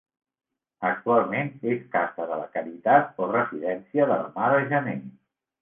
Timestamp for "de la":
2.31-2.49, 4.15-4.35